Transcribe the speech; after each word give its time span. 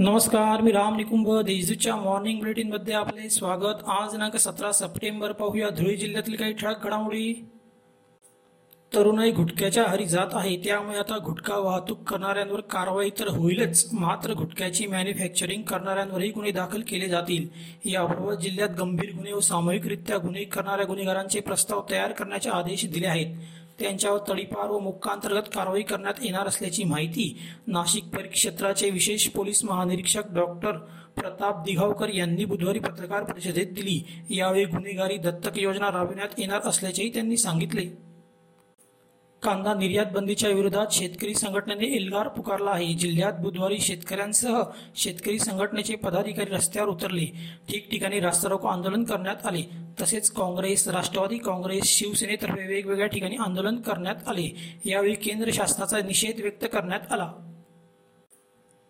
नमस्कार 0.00 0.60
मी 0.60 0.72
राम 0.72 0.96
निकुंभ. 0.96 1.40
देशदूतच्या 1.40 1.96
मॉर्निंग 1.96 2.38
बुलेटिनमध्ये 2.38 2.94
आपले 2.94 3.30
स्वागत. 3.30 3.88
आज 3.88 4.10
दिनांक 4.10 4.36
सतरा 4.36 4.72
सप्टेंबर 4.72 5.32
पाहूया. 5.32 5.68
धुळे 5.68 5.96
जिल्ह्यातील 5.96 6.36
काही 6.36 6.52
ठळक 6.52 6.84
घडामोडी. 6.84 7.48
तरुणाई 8.94 9.30
गुटख्याच्या 9.30 9.84
हरी 9.88 10.04
जात 10.06 10.26
आहे. 10.32 10.56
त्यामुळे 10.56 10.98
आता 10.98 11.18
गुटखा 11.24 11.56
वाहतूक 11.56 12.02
करणाऱ्यांवर 12.02 12.60
कारवाई 12.60 13.10
तर 13.18 13.28
होईलच. 13.28 13.88
मात्र 13.92 14.32
गुटख्याची 14.32 14.86
मॅन्युफॅक्चरिंग 14.86 15.62
करणाऱ्यांवरही 15.62 16.30
गुन्हे 16.30 16.52
दाखल 16.52 16.82
केले 16.88 17.08
जातील. 17.08 17.48
याबाबत 17.84 18.34
जिल्ह्यात 18.34 18.70
गंभीर 18.78 19.14
गुन्हे 19.14 19.32
व 19.32 19.40
सामूहिकरित्या 19.40 20.18
गुन्हे 20.18 20.44
करणाऱ्या 20.44 20.86
गुन्हेगारांचे 20.86 21.40
प्रस्ताव 21.40 21.82
तयार 21.90 22.12
करण्याचे 22.12 22.50
आदेश 22.50 22.86
दिले 22.86 23.06
आहेत. 23.06 23.36
त्यांच्यावर 23.78 24.18
तडीपार 24.28 24.70
व 24.70 24.78
मुक्कांतर्गत 24.78 25.48
कारवाई 25.54 25.82
करण्यात 25.82 26.14
येणार 26.22 26.46
असल्याची 26.46 26.84
माहिती 26.84 27.38
नाशिक 27.66 28.04
परिक्षेत्राचे 28.04 28.90
विशेष 28.90 29.28
पोलीस 29.28 29.64
महानिरीक्षक 29.64 30.22
डॉक्टर 30.30 30.72
प्रताप 31.16 31.64
दिघावकर 31.64 32.08
यांनी 32.08 32.44
बुधवारी 32.44 32.78
पत्रकार 32.78 33.22
परिषदेत 33.22 33.66
दिली. 33.66 34.26
यावेळी 34.30 34.64
गुन्हेगारी 34.64 35.16
दत्तक 35.16 35.58
योजना 35.58 35.86
राबविण्यात 35.86 36.28
येणार 36.38 36.60
असल्याचेही 36.64 37.12
त्यांनी 37.14 37.36
सांगितले. 37.36 38.07
कांदा 39.42 39.74
निर्यात 39.74 40.06
बंदीच्या 40.12 40.50
विरोधात 40.50 40.86
शेतकरी 40.92 41.34
संघटनेने 41.34 41.86
एल्गार 41.86 42.28
पुकारला 42.28 42.70
आहे. 42.70 42.94
जिल्ह्यात 42.94 43.32
बुधवारी 43.32 43.78
शेतकऱ्यांसह 43.78 44.62
शेतकरी 44.96 45.38
संघटनेचे 45.38 45.96
पदाधिकारी 45.96 46.50
रस्त्यावर 46.50 46.88
उतरले. 46.88 47.24
ठिकठिकाणी 47.68 48.20
रास्तारोको 48.20 48.68
आंदोलन 48.68 49.04
करण्यात 49.04 49.46
आले. 49.46 49.62
तसेच 50.00 50.30
काँग्रेस 50.30 50.88
राष्ट्रवादी 50.88 51.38
काँग्रेस 51.38 51.84
शिवसेनेतर्फे 51.84 52.66
वेगवेगळ्या 52.66 53.06
ठिकाणी 53.06 53.36
आंदोलन 53.36 53.76
करण्यात 53.76 54.28
आले. 54.28 54.78
यावेळी 54.84 55.14
केंद्र 55.14 55.50
शासनाचा 55.52 55.98
निषेध 55.98 56.40
व्यक्त 56.40 56.64
करण्यात 56.64 57.12
आला. 57.12 57.32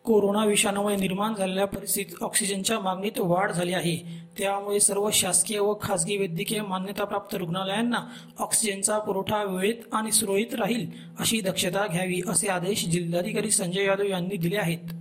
कोरोना 0.04 0.44
विषाणूमुळे 0.44 0.96
निर्माण 0.96 1.34
झालेल्या 1.34 1.66
परिस्थितीत 1.66 2.22
ऑक्सिजनच्या 2.22 2.80
मागणीत 2.80 3.18
वाढ 3.18 3.52
झाली 3.52 3.72
आहे. 3.72 4.27
त्यामुळे 4.38 4.80
सर्व 4.80 5.10
शासकीय 5.12 5.58
व 5.58 5.74
खासगी 5.82 6.16
वैद्यकीय 6.16 6.62
मान्यताप्राप्त 6.62 7.34
रुग्णालयांना 7.34 7.98
ऑक्सिजनचा 8.38 8.98
पुरवठा 8.98 9.42
वेळेत 9.44 9.94
आणि 9.94 10.12
सुरळीत 10.12 10.54
राहील 10.54 10.86
अशी 11.18 11.40
दक्षता 11.40 11.86
घ्यावी 11.86 12.20
असे 12.28 12.48
आदेश 12.48 12.86
जिल्हाधिकारी 12.88 13.50
संजय 13.50 13.84
यादव 13.84 14.04
यांनी 14.04 14.36
दिले 14.36 14.56
आहेत. 14.56 14.97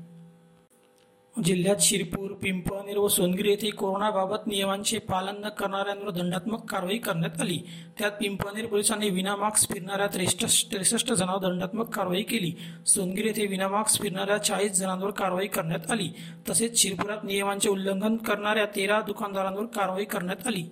जिल्ह्यात 1.46 1.76
शिरपूर 1.82 2.32
पिंपळनेर 2.32 2.98
व 2.98 3.08
सोनगिरी 3.08 3.50
येथे 3.50 3.70
कोरोनाबाबत 3.70 4.48
नियमांचे 4.48 5.00
पालन 5.00 5.46
न 5.46 5.50
करणाऱ्यांवर 5.50 6.10
दंडात्मक 6.10 6.66
कारवाई 6.66 6.98
करण्यात 6.98 7.42
आली. 7.42 7.60
त्यात 8.00 8.12
पिंपळनेर 8.12 8.66
पोलिसांनी 8.66 9.10
विनामास्क 9.10 9.74
फिरणाऱ्या 9.74 10.08
त्रेसष्ट 10.08 10.72
त्रेसष्ट 10.72 11.14
जणांवर 11.14 11.50
दंडात्मक 11.50 11.90
कारवाई 11.90 12.22
केली. 12.22 12.54
सोनगिरी 12.86 13.28
येथे 13.28 13.46
विनामास्क 13.46 14.02
फिरणाऱ्या 14.02 14.38
चाळीस 14.38 14.72
जणांवर 14.72 15.10
कारवाई 15.10 15.48
करण्यात 15.48 15.92
आली. 15.92 16.10
तसेच 16.50 16.80
शिरपुरात 16.80 17.18
नियमांचे 17.24 17.70
उल्लंघन 17.70 18.18
करणाऱ्या 18.18 18.66
तेरा 18.66 19.02
दुकानदारांवर 19.02 19.66
कारवाई 19.66 20.06
करण्यात 20.06 20.48
आली. 20.48 20.64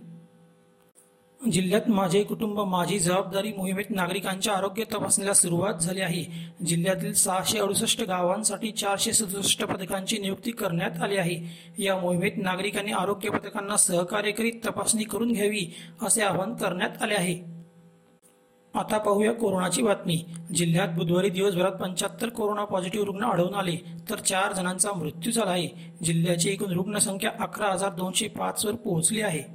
जिल्ह्यात 1.41 1.81
माझे 1.89 2.23
कुटुंब 2.23 2.59
माझी 2.59 2.99
जबाबदारी 2.99 3.51
मोहिमेत 3.53 3.89
नागरिकांच्या 3.89 4.53
आरोग्य 4.53 4.83
तपासणीला 4.83 5.33
सुरुवात 5.33 5.73
झाली 5.73 6.01
आहे. 6.01 6.23
जिल्ह्यातील 6.65 7.13
सहाशे 7.13 7.59
अडुसष्ट 7.59 8.01
गावांसाठी 8.01 8.71
चारशे 8.71 9.13
सदुसष्ट 9.13 9.63
पथकांची 9.63 10.17
नियुक्ती 10.17 10.51
करण्यात 10.51 11.03
आली 11.03 11.17
आहे. 11.17 11.35
या 11.83 11.97
मोहिमेत 11.97 12.31
नागरिकांनी 12.37 12.91
आरोग्य 12.91 13.29
पथकांना 13.29 13.77
सहकार्य 13.77 14.31
करीत 14.31 14.53
तपासणी 14.65 15.03
करून 15.03 15.31
घ्यावी 15.31 15.75
असे 16.01 16.21
आवाहन 16.21 16.53
करण्यात 16.53 17.03
आले 17.03 17.15
आहे. 17.15 17.35
आता 18.73 18.97
पाहूया 18.97 19.33
कोरोनाची 19.33 19.81
बातमी. 19.81 20.25
जिल्ह्यात 20.55 20.87
बुधवारी 20.87 21.29
दिवसभरात 21.29 21.71
पंच्याहत्तर 21.71 22.29
कोरोना 22.29 22.65
पॉझिटिव्ह 22.65 23.05
रुग्ण 23.05 23.23
आढळून 23.23 23.53
आले 23.53 23.77
तर 24.09 24.15
चार 24.15 24.53
जणांचा 24.53 24.93
मृत्यू 24.93 25.31
झाला 25.31 25.51
आहे. 25.51 25.69
जिल्ह्याची 26.03 26.49
एकूण 26.49 26.73
रुग्णसंख्या 26.73 27.31
अकरा 27.39 27.67
हजार 27.67 27.93
दोनशे 27.93 28.27
पाचवर 28.27 28.75
पोहोचली 28.75 29.21
आहे. 29.21 29.54